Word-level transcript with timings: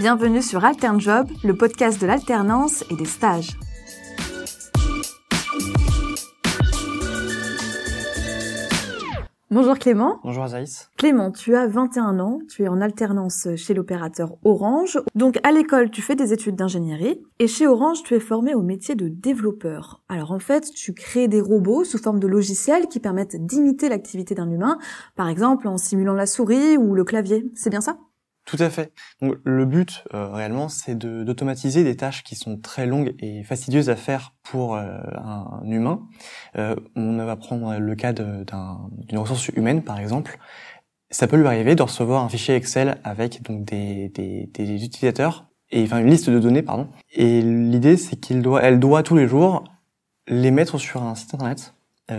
Bienvenue 0.00 0.40
sur 0.40 0.64
AlternJob, 0.64 1.28
le 1.44 1.54
podcast 1.54 2.00
de 2.00 2.06
l'alternance 2.06 2.86
et 2.90 2.96
des 2.96 3.04
stages. 3.04 3.50
Bonjour 9.50 9.78
Clément. 9.78 10.18
Bonjour 10.24 10.44
Azaïs. 10.44 10.88
Clément, 10.96 11.30
tu 11.30 11.54
as 11.54 11.66
21 11.66 12.18
ans, 12.18 12.38
tu 12.48 12.62
es 12.62 12.68
en 12.68 12.80
alternance 12.80 13.46
chez 13.56 13.74
l'opérateur 13.74 14.38
Orange. 14.42 14.98
Donc 15.14 15.38
à 15.42 15.52
l'école, 15.52 15.90
tu 15.90 16.00
fais 16.00 16.16
des 16.16 16.32
études 16.32 16.56
d'ingénierie 16.56 17.20
et 17.38 17.46
chez 17.46 17.66
Orange, 17.66 18.02
tu 18.02 18.14
es 18.14 18.20
formé 18.20 18.54
au 18.54 18.62
métier 18.62 18.94
de 18.94 19.08
développeur. 19.08 20.02
Alors 20.08 20.32
en 20.32 20.38
fait, 20.38 20.70
tu 20.74 20.94
crées 20.94 21.28
des 21.28 21.42
robots 21.42 21.84
sous 21.84 21.98
forme 21.98 22.20
de 22.20 22.26
logiciels 22.26 22.86
qui 22.86 23.00
permettent 23.00 23.36
d'imiter 23.36 23.90
l'activité 23.90 24.34
d'un 24.34 24.50
humain, 24.50 24.78
par 25.14 25.28
exemple 25.28 25.68
en 25.68 25.76
simulant 25.76 26.14
la 26.14 26.24
souris 26.24 26.78
ou 26.78 26.94
le 26.94 27.04
clavier. 27.04 27.44
C'est 27.54 27.68
bien 27.68 27.82
ça? 27.82 27.98
Tout 28.50 28.56
à 28.58 28.68
fait. 28.68 28.92
Donc, 29.22 29.36
le 29.44 29.64
but 29.64 30.02
euh, 30.12 30.28
réellement, 30.28 30.68
c'est 30.68 30.96
d'automatiser 30.98 31.84
des 31.84 31.96
tâches 31.96 32.24
qui 32.24 32.34
sont 32.34 32.58
très 32.58 32.84
longues 32.84 33.14
et 33.20 33.44
fastidieuses 33.44 33.88
à 33.90 33.94
faire 33.94 34.34
pour 34.42 34.74
euh, 34.74 34.98
un, 35.14 35.60
humain. 35.66 36.08
Euh, 36.56 36.74
on 36.96 37.16
va 37.24 37.36
prendre 37.36 37.78
le 37.78 37.94
cas 37.94 38.12
d'une 38.12 39.18
ressource 39.18 39.50
humaine, 39.50 39.84
par 39.84 40.00
exemple. 40.00 40.40
Ça 41.10 41.28
peut 41.28 41.36
lui 41.36 41.46
arriver 41.46 41.76
de 41.76 41.82
recevoir 41.82 42.24
un 42.24 42.28
fichier 42.28 42.56
Excel 42.56 42.98
avec 43.04 43.40
donc 43.42 43.64
des, 43.64 44.08
des, 44.08 44.50
des 44.52 44.84
utilisateurs 44.84 45.46
et 45.70 45.84
enfin 45.84 46.00
une 46.00 46.10
liste 46.10 46.28
de 46.28 46.40
données, 46.40 46.62
pardon. 46.62 46.88
Et 47.12 47.42
l'idée, 47.42 47.96
c'est 47.96 48.16
qu'il 48.16 48.42
doit, 48.42 48.62
elle 48.62 48.80
doit 48.80 49.04
tous 49.04 49.14
les 49.14 49.28
jours 49.28 49.62
les 50.26 50.50
mettre 50.50 50.78
sur 50.78 51.04
un 51.04 51.14
site 51.14 51.34
internet, 51.34 51.74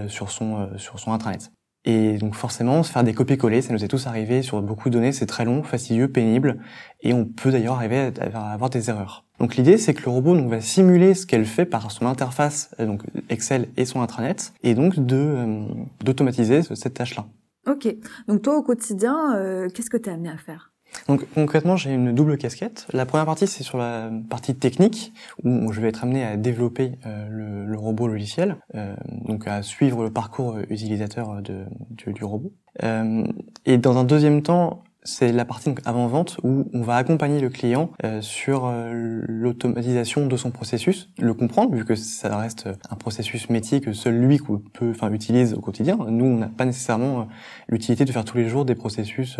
sur 0.08 0.32
son 0.32 0.78
sur 0.78 0.98
son 1.00 1.12
intranet. 1.12 1.52
Et 1.84 2.18
donc 2.18 2.36
forcément, 2.36 2.84
se 2.84 2.92
faire 2.92 3.04
des 3.04 3.14
copier-coller, 3.14 3.62
ça 3.62 3.74
nous 3.74 3.84
est 3.84 3.88
tous 3.88 4.06
arrivé 4.06 4.44
sur 4.44 4.62
beaucoup 4.62 4.90
de 4.90 4.94
données, 4.94 5.12
c'est 5.12 5.26
très 5.26 5.46
long, 5.46 5.64
fastidieux, 5.64 6.08
pénible, 6.08 6.60
et 7.02 7.14
on 7.14 7.26
peut 7.26 7.52
d'ailleurs 7.52 7.76
arriver 7.76 8.12
à 8.34 8.52
avoir 8.52 8.70
des 8.70 8.90
erreurs. 8.90 9.26
Donc 9.40 9.56
l'idée, 9.56 9.80
c'est 9.80 9.96
que 9.96 10.04
le 10.06 10.12
robot 10.12 10.36
donc, 10.36 10.48
va 10.50 10.62
simuler 10.62 11.16
ce 11.16 11.26
qu'elle 11.26 11.46
fait 11.46 11.66
par 11.66 11.90
son 11.90 12.06
interface, 12.06 12.70
euh, 12.80 12.86
donc 12.86 13.02
Excel 13.30 13.68
et 13.78 13.86
son 13.86 14.02
intranet, 14.02 14.54
et 14.62 14.76
donc 14.76 15.00
de 15.00 15.16
euh, 15.16 15.64
d'automatiser 16.04 16.62
cette 16.62 16.94
tâche-là. 16.94 17.26
Ok. 17.68 17.88
Donc 18.28 18.42
toi, 18.44 18.58
au 18.58 18.64
quotidien, 18.64 19.36
euh, 19.36 19.68
qu'est-ce 19.70 19.90
que 19.90 19.98
tu 19.98 20.10
es 20.10 20.14
amené 20.14 20.30
à 20.30 20.38
faire? 20.38 20.72
Donc 21.08 21.26
concrètement, 21.34 21.78
j'ai 21.78 21.94
une 21.94 22.14
double 22.14 22.38
casquette. 22.38 22.88
La 22.94 23.06
première 23.06 23.26
partie, 23.26 23.48
c'est 23.48 23.64
sur 23.64 23.78
la 23.78 24.12
partie 24.30 24.56
technique, 24.56 25.14
où 25.44 25.72
je 25.72 25.82
vais 25.82 25.90
être 25.90 26.04
amené 26.04 26.24
à 26.24 26.38
développer 26.38 26.94
euh, 27.06 27.28
le, 27.30 27.61
le, 27.72 27.78
robot 27.78 28.08
logiciel, 28.08 28.58
euh, 28.76 28.96
donc 29.26 29.48
à 29.48 29.62
suivre 29.62 30.04
le 30.04 30.12
parcours 30.12 30.58
utilisateur 30.70 31.42
de, 31.42 31.66
du, 31.90 32.14
du 32.14 32.24
robot. 32.24 32.54
Euh, 32.84 33.24
et 33.66 33.78
dans 33.78 33.98
un 33.98 34.04
deuxième 34.04 34.42
temps, 34.42 34.84
c'est 35.04 35.32
la 35.32 35.46
partie 35.46 35.74
avant-vente 35.86 36.38
où 36.44 36.66
on 36.74 36.82
va 36.82 36.96
accompagner 36.96 37.40
le 37.40 37.50
client 37.50 37.92
euh, 38.04 38.22
sur 38.22 38.66
euh, 38.66 39.22
l'automatisation 39.28 40.28
de 40.28 40.38
son 40.38 40.52
processus, 40.52 41.10
le 41.18 41.34
comprendre 41.34 41.74
vu 41.76 41.86
que 41.86 41.96
ça 41.96 42.38
reste 42.38 42.70
un 42.90 42.96
processus 42.96 43.50
métier 43.50 43.82
que 43.82 43.94
seul 43.94 44.16
lui 44.20 44.40
peut, 44.74 44.92
enfin, 44.92 45.12
utilise 45.12 45.54
au 45.54 45.60
quotidien. 45.60 45.98
Nous, 46.08 46.26
on 46.26 46.38
n'a 46.38 46.50
pas 46.50 46.66
nécessairement 46.66 47.22
euh, 47.22 47.24
l'utilité 47.68 48.06
de 48.06 48.12
faire 48.12 48.26
tous 48.26 48.38
les 48.38 48.48
jours 48.48 48.66
des 48.66 48.76
processus 48.76 49.38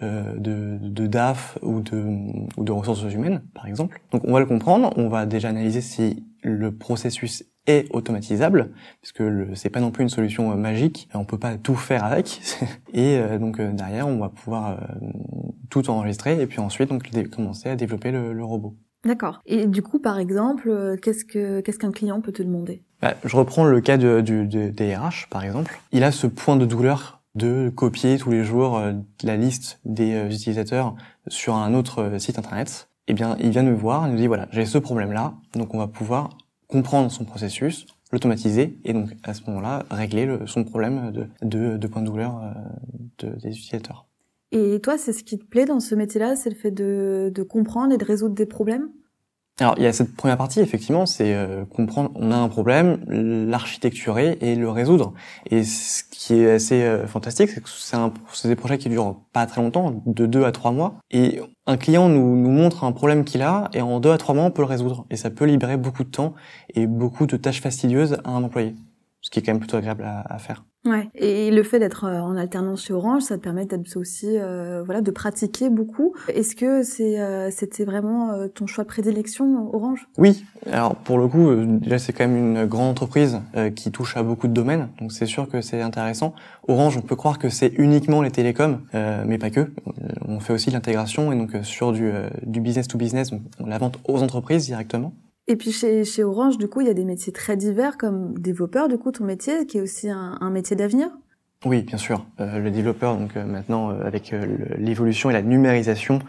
de, 0.00 0.78
de 0.80 1.06
DAF 1.06 1.58
ou 1.62 1.80
de, 1.80 2.04
ou 2.56 2.64
de 2.64 2.72
ressources 2.72 3.12
humaines, 3.12 3.42
par 3.54 3.66
exemple. 3.66 4.00
Donc, 4.12 4.22
on 4.24 4.32
va 4.32 4.40
le 4.40 4.46
comprendre, 4.46 4.92
on 4.96 5.08
va 5.08 5.26
déjà 5.26 5.48
analyser 5.48 5.80
si 5.80 6.24
le 6.42 6.74
processus 6.74 7.44
est 7.66 7.86
automatisable, 7.90 8.70
puisque 9.00 9.22
c'est 9.54 9.70
pas 9.70 9.80
non 9.80 9.90
plus 9.90 10.02
une 10.02 10.08
solution 10.08 10.52
euh, 10.52 10.56
magique, 10.56 11.08
on 11.14 11.24
peut 11.24 11.38
pas 11.38 11.56
tout 11.56 11.76
faire 11.76 12.04
avec, 12.04 12.40
et 12.94 13.18
euh, 13.18 13.38
donc 13.38 13.60
euh, 13.60 13.72
derrière 13.72 14.08
on 14.08 14.18
va 14.18 14.28
pouvoir 14.28 14.78
tout 15.68 15.88
enregistrer 15.90 16.40
et 16.40 16.46
puis 16.46 16.60
ensuite 16.60 16.88
donc 16.88 17.10
commencer 17.30 17.68
à 17.68 17.76
développer 17.76 18.10
le, 18.10 18.44
robot. 18.44 18.74
D'accord. 19.04 19.40
Et 19.46 19.66
du 19.66 19.82
coup, 19.82 19.98
par 19.98 20.18
exemple, 20.18 20.98
qu'est-ce 21.02 21.24
que 21.24 21.60
qu'est-ce 21.60 21.78
qu'un 21.78 21.92
client 21.92 22.20
peut 22.20 22.32
te 22.32 22.42
demander? 22.42 22.82
Bah, 23.00 23.14
Je 23.24 23.36
reprends 23.36 23.64
le 23.64 23.80
cas 23.80 23.96
de, 23.96 24.20
du, 24.20 24.46
des 24.46 24.96
RH, 24.96 25.28
par 25.30 25.44
exemple. 25.44 25.80
Il 25.92 26.04
a 26.04 26.12
ce 26.12 26.26
point 26.26 26.56
de 26.56 26.66
douleur 26.66 27.22
de 27.34 27.70
copier 27.74 28.18
tous 28.18 28.30
les 28.30 28.44
jours 28.44 28.82
la 29.22 29.36
liste 29.36 29.80
des 29.84 30.26
utilisateurs 30.26 30.96
sur 31.28 31.54
un 31.54 31.74
autre 31.74 32.18
site 32.18 32.38
internet. 32.38 32.88
Eh 33.06 33.14
bien, 33.14 33.36
il 33.40 33.50
vient 33.50 33.62
nous 33.62 33.76
voir, 33.76 34.06
il 34.06 34.12
nous 34.12 34.18
dit 34.18 34.26
voilà, 34.26 34.48
j'ai 34.50 34.66
ce 34.66 34.78
problème-là, 34.78 35.34
donc 35.54 35.74
on 35.74 35.78
va 35.78 35.86
pouvoir 35.86 36.30
comprendre 36.70 37.10
son 37.10 37.24
processus, 37.24 37.86
l'automatiser 38.12 38.78
et 38.84 38.92
donc 38.92 39.10
à 39.22 39.34
ce 39.34 39.42
moment-là 39.48 39.84
régler 39.90 40.26
le, 40.26 40.46
son 40.46 40.64
problème 40.64 41.12
de, 41.12 41.26
de, 41.42 41.76
de 41.76 41.86
point 41.86 42.02
de 42.02 42.06
douleur 42.06 42.42
euh, 42.42 42.52
de, 43.18 43.36
des 43.40 43.50
utilisateurs. 43.50 44.06
Et 44.52 44.80
toi, 44.80 44.98
c'est 44.98 45.12
ce 45.12 45.22
qui 45.22 45.38
te 45.38 45.44
plaît 45.44 45.64
dans 45.64 45.78
ce 45.78 45.94
métier-là, 45.94 46.34
c'est 46.34 46.50
le 46.50 46.56
fait 46.56 46.72
de, 46.72 47.30
de 47.32 47.42
comprendre 47.42 47.94
et 47.94 47.98
de 47.98 48.04
résoudre 48.04 48.34
des 48.34 48.46
problèmes? 48.46 48.90
Alors 49.60 49.74
il 49.76 49.82
y 49.82 49.86
a 49.86 49.92
cette 49.92 50.14
première 50.16 50.36
partie 50.36 50.60
effectivement, 50.60 51.06
c'est 51.06 51.34
euh, 51.34 51.64
comprendre 51.64 52.10
on 52.14 52.32
a 52.32 52.36
un 52.36 52.48
problème, 52.48 53.04
l'architecturer 53.08 54.38
et 54.40 54.54
le 54.54 54.70
résoudre. 54.70 55.12
Et 55.50 55.64
ce 55.64 56.02
qui 56.10 56.34
est 56.34 56.50
assez 56.52 56.82
euh, 56.82 57.06
fantastique, 57.06 57.50
c'est 57.50 57.62
que 57.62 57.68
c'est 57.68 58.48
des 58.48 58.56
projets 58.56 58.78
qui 58.78 58.88
durent 58.88 59.20
pas 59.32 59.46
très 59.46 59.60
longtemps, 59.60 60.02
de 60.06 60.26
deux 60.26 60.44
à 60.44 60.52
trois 60.52 60.72
mois. 60.72 60.96
Et 61.10 61.40
un 61.66 61.76
client 61.76 62.08
nous, 62.08 62.36
nous 62.36 62.50
montre 62.50 62.84
un 62.84 62.92
problème 62.92 63.24
qu'il 63.24 63.42
a 63.42 63.68
et 63.74 63.82
en 63.82 64.00
deux 64.00 64.10
à 64.10 64.18
trois 64.18 64.34
mois 64.34 64.44
on 64.44 64.50
peut 64.50 64.62
le 64.62 64.68
résoudre. 64.68 65.06
Et 65.10 65.16
ça 65.16 65.30
peut 65.30 65.44
libérer 65.44 65.76
beaucoup 65.76 66.04
de 66.04 66.10
temps 66.10 66.34
et 66.74 66.86
beaucoup 66.86 67.26
de 67.26 67.36
tâches 67.36 67.60
fastidieuses 67.60 68.18
à 68.24 68.30
un 68.30 68.42
employé, 68.42 68.74
ce 69.20 69.30
qui 69.30 69.40
est 69.40 69.42
quand 69.42 69.52
même 69.52 69.60
plutôt 69.60 69.76
agréable 69.76 70.04
à, 70.04 70.20
à 70.32 70.38
faire. 70.38 70.64
Ouais. 70.86 71.10
Et 71.14 71.50
le 71.50 71.62
fait 71.62 71.78
d'être 71.78 72.04
euh, 72.04 72.20
en 72.20 72.36
alternance 72.36 72.86
chez 72.86 72.94
Orange, 72.94 73.22
ça 73.22 73.36
te 73.36 73.42
permet 73.42 73.66
d'être 73.66 73.96
aussi, 73.96 74.38
euh, 74.38 74.82
voilà, 74.82 75.02
de 75.02 75.10
pratiquer 75.10 75.68
beaucoup. 75.68 76.14
Est-ce 76.28 76.56
que 76.56 76.82
c'est, 76.82 77.20
euh, 77.20 77.50
c'était 77.50 77.84
vraiment 77.84 78.30
euh, 78.30 78.48
ton 78.48 78.66
choix 78.66 78.84
de 78.84 78.88
prédilection, 78.88 79.68
Orange? 79.74 80.08
Oui. 80.16 80.42
Alors 80.72 80.96
pour 80.96 81.18
le 81.18 81.28
coup, 81.28 81.54
déjà 81.54 81.98
c'est 81.98 82.14
quand 82.14 82.26
même 82.26 82.36
une 82.36 82.64
grande 82.64 82.88
entreprise 82.88 83.40
qui 83.76 83.90
touche 83.90 84.16
à 84.16 84.22
beaucoup 84.22 84.48
de 84.48 84.54
domaines, 84.54 84.88
donc 85.00 85.12
c'est 85.12 85.26
sûr 85.26 85.48
que 85.48 85.60
c'est 85.60 85.82
intéressant. 85.82 86.34
Orange, 86.66 86.96
on 86.96 87.02
peut 87.02 87.16
croire 87.16 87.38
que 87.38 87.50
c'est 87.50 87.72
uniquement 87.76 88.22
les 88.22 88.30
télécoms, 88.30 88.80
mais 88.92 89.38
pas 89.38 89.50
que. 89.50 89.70
On 90.26 90.40
fait 90.40 90.52
aussi 90.52 90.70
l'intégration 90.70 91.32
et 91.32 91.36
donc 91.36 91.56
sur 91.62 91.92
du, 91.92 92.10
du 92.44 92.60
business 92.60 92.88
to 92.88 92.96
business, 92.98 93.32
on 93.58 93.66
la 93.66 93.78
vente 93.78 93.98
aux 94.08 94.22
entreprises 94.22 94.66
directement. 94.66 95.12
Et 95.50 95.56
puis 95.56 95.72
chez, 95.72 96.04
chez 96.04 96.22
Orange, 96.22 96.58
du 96.58 96.68
coup, 96.68 96.80
il 96.80 96.86
y 96.86 96.90
a 96.90 96.94
des 96.94 97.04
métiers 97.04 97.32
très 97.32 97.56
divers 97.56 97.98
comme 97.98 98.38
développeur, 98.38 98.86
du 98.86 98.98
coup, 98.98 99.10
ton 99.10 99.24
métier, 99.24 99.66
qui 99.66 99.78
est 99.78 99.80
aussi 99.80 100.08
un, 100.08 100.38
un 100.40 100.48
métier 100.48 100.76
d'avenir 100.76 101.08
Oui, 101.64 101.82
bien 101.82 101.98
sûr. 101.98 102.24
Euh, 102.38 102.60
le 102.60 102.70
développeur, 102.70 103.16
donc 103.16 103.36
euh, 103.36 103.44
maintenant, 103.44 103.90
euh, 103.90 104.04
avec 104.04 104.32
l'évolution 104.78 105.28
et 105.28 105.32
la 105.32 105.42
numérisation, 105.42 106.20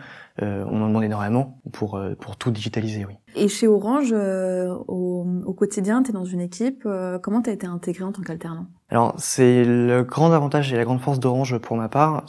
on 0.42 0.82
en 0.82 0.88
demande 0.88 1.04
énormément 1.04 1.62
pour, 1.72 2.02
pour 2.20 2.36
tout 2.36 2.50
digitaliser, 2.50 3.06
oui. 3.06 3.14
Et 3.36 3.48
chez 3.48 3.68
Orange, 3.68 4.12
au, 4.12 5.28
au, 5.46 5.54
quotidien, 5.54 6.02
tu 6.02 6.10
es 6.10 6.14
dans 6.14 6.26
une 6.26 6.42
équipe. 6.42 6.88
comment 7.22 7.44
tu 7.44 7.52
as 7.52 7.54
été 7.54 7.68
intégré 7.68 8.04
en 8.04 8.12
tant 8.12 8.24
qu'alternant? 8.24 8.66
Alors, 8.90 9.14
c'est 9.20 9.64
le 9.64 10.02
grand 10.02 10.32
avantage 10.32 10.74
et 10.74 10.78
la 10.78 10.84
grande 10.84 11.00
force 11.00 11.20
d'Orange 11.20 11.60
pour 11.60 11.78
ma 11.78 11.90
part. 11.90 12.26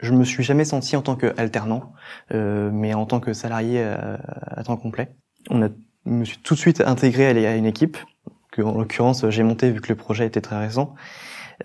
Je 0.00 0.12
me 0.12 0.24
suis 0.24 0.42
jamais 0.42 0.64
senti 0.64 0.96
en 0.96 1.02
tant 1.02 1.14
qu'alternant, 1.14 1.92
mais 2.32 2.92
en 2.92 3.06
tant 3.06 3.20
que 3.20 3.32
salarié 3.34 3.84
à 3.84 4.64
temps 4.64 4.76
complet. 4.76 5.14
On 5.48 5.62
a 5.62 5.68
je 6.06 6.10
me 6.10 6.24
suis 6.24 6.38
tout 6.38 6.54
de 6.54 6.58
suite 6.58 6.80
intégré 6.80 7.26
à 7.46 7.56
une 7.56 7.66
équipe 7.66 7.96
que, 8.52 8.62
en 8.62 8.78
l'occurrence, 8.78 9.28
j'ai 9.30 9.42
monté 9.42 9.70
vu 9.70 9.80
que 9.80 9.88
le 9.88 9.96
projet 9.96 10.26
était 10.26 10.40
très 10.40 10.58
récent. 10.58 10.94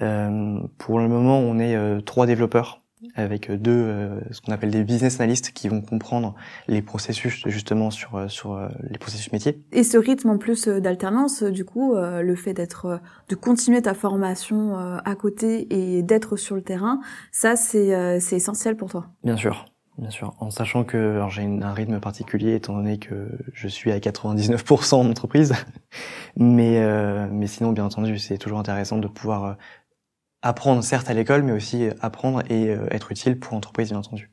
Euh, 0.01 0.59
pour 0.77 0.99
le 0.99 1.07
moment, 1.07 1.39
on 1.39 1.59
est 1.59 1.75
euh, 1.75 2.01
trois 2.01 2.25
développeurs 2.25 2.81
avec 3.15 3.51
deux 3.51 3.71
euh, 3.71 4.19
ce 4.31 4.41
qu'on 4.41 4.51
appelle 4.51 4.71
des 4.71 4.83
business 4.83 5.19
analysts 5.19 5.51
qui 5.51 5.69
vont 5.69 5.81
comprendre 5.81 6.35
les 6.67 6.81
processus 6.81 7.43
justement 7.47 7.91
sur 7.91 8.15
euh, 8.15 8.27
sur 8.27 8.53
euh, 8.53 8.67
les 8.89 8.97
processus 8.97 9.31
métiers. 9.31 9.63
Et 9.71 9.83
ce 9.83 9.97
rythme 9.97 10.29
en 10.29 10.37
plus 10.37 10.67
d'alternance, 10.67 11.43
du 11.43 11.65
coup, 11.65 11.95
le 11.95 12.35
fait 12.35 12.53
d'être 12.53 12.99
de 13.29 13.35
continuer 13.35 13.81
ta 13.81 13.93
formation 13.93 14.75
à 14.77 15.15
côté 15.15 15.67
et 15.69 16.03
d'être 16.03 16.35
sur 16.35 16.55
le 16.55 16.61
terrain, 16.61 16.99
ça 17.31 17.55
c'est 17.55 18.19
c'est 18.19 18.35
essentiel 18.35 18.75
pour 18.75 18.89
toi. 18.89 19.07
Bien 19.23 19.37
sûr. 19.37 19.65
Bien 19.99 20.11
sûr, 20.11 20.33
en 20.39 20.49
sachant 20.49 20.85
que 20.85 21.19
j'ai 21.29 21.43
un 21.43 21.73
rythme 21.73 21.99
particulier 21.99 22.55
étant 22.55 22.73
donné 22.73 22.99
que 22.99 23.27
je 23.51 23.67
suis 23.67 23.91
à 23.91 23.99
99% 23.99 24.95
en 24.95 25.09
entreprise, 25.09 25.53
mais 26.37 26.79
euh, 26.79 27.27
mais 27.29 27.47
sinon 27.47 27.73
bien 27.73 27.83
entendu 27.83 28.17
c'est 28.17 28.37
toujours 28.37 28.59
intéressant 28.59 28.97
de 28.97 29.09
pouvoir 29.09 29.43
euh, 29.43 29.53
apprendre 30.41 30.85
certes 30.85 31.09
à 31.09 31.13
l'école, 31.13 31.43
mais 31.43 31.51
aussi 31.51 31.89
apprendre 31.99 32.43
et 32.49 32.69
euh, 32.69 32.87
être 32.91 33.11
utile 33.11 33.37
pour 33.37 33.55
l'entreprise 33.55 33.89
bien 33.89 33.99
entendu. 33.99 34.31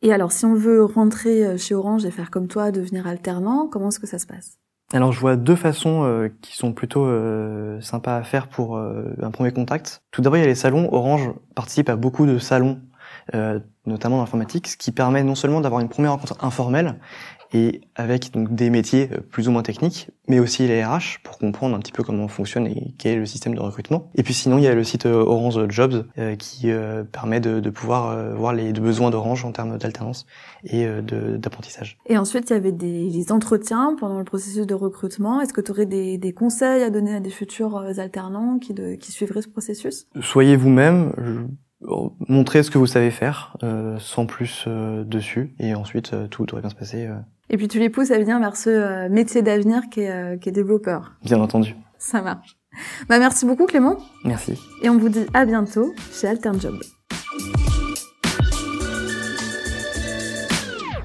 Et 0.00 0.14
alors 0.14 0.32
si 0.32 0.46
on 0.46 0.54
veut 0.54 0.82
rentrer 0.82 1.58
chez 1.58 1.74
Orange 1.74 2.06
et 2.06 2.10
faire 2.10 2.30
comme 2.30 2.48
toi, 2.48 2.70
devenir 2.70 3.06
alternant, 3.06 3.68
comment 3.70 3.88
est-ce 3.88 4.00
que 4.00 4.06
ça 4.06 4.18
se 4.18 4.26
passe? 4.26 4.56
Alors 4.94 5.12
je 5.12 5.20
vois 5.20 5.36
deux 5.36 5.56
façons 5.56 6.30
qui 6.40 6.56
sont 6.56 6.72
plutôt 6.72 7.06
sympas 7.82 8.16
à 8.16 8.22
faire 8.22 8.48
pour 8.48 8.78
un 8.78 9.30
premier 9.30 9.52
contact. 9.52 10.02
Tout 10.10 10.22
d'abord 10.22 10.38
il 10.38 10.40
y 10.40 10.44
a 10.44 10.46
les 10.46 10.54
salons. 10.54 10.88
Orange 10.90 11.30
participe 11.54 11.90
à 11.90 11.96
beaucoup 11.96 12.24
de 12.24 12.38
salons 12.38 12.80
euh, 12.80 12.89
notamment 13.86 14.16
dans 14.16 14.22
l'informatique, 14.22 14.68
ce 14.68 14.76
qui 14.76 14.92
permet 14.92 15.22
non 15.22 15.34
seulement 15.34 15.60
d'avoir 15.60 15.80
une 15.80 15.88
première 15.88 16.12
rencontre 16.12 16.36
informelle, 16.44 16.96
et 17.52 17.80
avec 17.96 18.32
donc 18.32 18.54
des 18.54 18.70
métiers 18.70 19.08
plus 19.30 19.48
ou 19.48 19.50
moins 19.50 19.62
techniques, 19.62 20.10
mais 20.28 20.38
aussi 20.38 20.66
les 20.68 20.84
RH 20.84 21.20
pour 21.24 21.38
comprendre 21.38 21.74
un 21.74 21.80
petit 21.80 21.92
peu 21.92 22.02
comment 22.02 22.28
fonctionne 22.28 22.66
et 22.66 22.94
quel 22.98 23.14
est 23.14 23.18
le 23.18 23.26
système 23.26 23.54
de 23.54 23.60
recrutement. 23.60 24.08
Et 24.14 24.22
puis 24.22 24.34
sinon, 24.34 24.58
il 24.58 24.64
y 24.64 24.68
a 24.68 24.74
le 24.74 24.84
site 24.84 25.06
Orange 25.06 25.58
Jobs 25.68 26.06
qui 26.38 26.70
permet 27.12 27.40
de, 27.40 27.60
de 27.60 27.70
pouvoir 27.70 28.36
voir 28.36 28.52
les 28.52 28.72
besoins 28.72 29.10
d'Orange 29.10 29.44
en 29.44 29.52
termes 29.52 29.76
d'alternance 29.78 30.26
et 30.64 30.86
d'apprentissage. 31.38 31.98
Et 32.06 32.16
ensuite, 32.16 32.50
il 32.50 32.52
y 32.52 32.56
avait 32.56 32.72
des, 32.72 33.10
des, 33.10 33.32
entretiens 33.32 33.96
pendant 33.98 34.18
le 34.18 34.24
processus 34.24 34.66
de 34.66 34.74
recrutement. 34.74 35.40
Est-ce 35.40 35.52
que 35.52 35.60
tu 35.60 35.70
aurais 35.70 35.86
des, 35.86 36.18
des, 36.18 36.32
conseils 36.32 36.82
à 36.82 36.90
donner 36.90 37.14
à 37.16 37.20
des 37.20 37.30
futurs 37.30 37.76
alternants 37.98 38.58
qui, 38.58 38.74
de, 38.74 38.94
qui 38.94 39.10
suivraient 39.12 39.42
ce 39.42 39.48
processus? 39.48 40.06
Soyez 40.20 40.56
vous-même 40.56 41.56
montrez 42.28 42.62
ce 42.62 42.70
que 42.70 42.78
vous 42.78 42.86
savez 42.86 43.10
faire 43.10 43.56
euh, 43.62 43.98
sans 43.98 44.26
plus 44.26 44.64
euh, 44.66 45.04
dessus 45.04 45.54
et 45.58 45.74
ensuite 45.74 46.12
euh, 46.12 46.26
tout 46.26 46.46
devrait 46.46 46.60
bien 46.60 46.70
se 46.70 46.74
passer. 46.74 47.08
Et 47.48 47.56
puis 47.56 47.68
tu 47.68 47.78
les 47.78 47.90
pousses 47.90 48.10
à 48.10 48.18
venir 48.18 48.38
vers 48.38 48.56
ce 48.56 49.08
métier 49.08 49.42
d'avenir 49.42 49.82
qui 49.90 50.00
est, 50.00 50.40
qui 50.40 50.48
est 50.48 50.52
développeur. 50.52 51.12
Bien 51.24 51.40
entendu. 51.40 51.74
Ça 51.98 52.22
marche. 52.22 52.56
Bah 53.08 53.18
merci 53.18 53.46
beaucoup 53.46 53.66
Clément. 53.66 53.98
Merci. 54.24 54.54
Et 54.82 54.88
on 54.88 54.98
vous 54.98 55.08
dit 55.08 55.26
à 55.34 55.44
bientôt 55.44 55.92
chez 56.12 56.28
Alternjob. 56.28 56.78